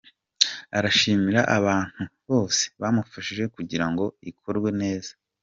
Arashimira 0.77 1.41
abantu 1.57 2.03
bose 2.29 2.63
bamufashije 2.81 3.43
kugira 3.55 3.85
ngo 3.91 4.05
ikorwe 4.31 4.69
neza. 4.81 5.11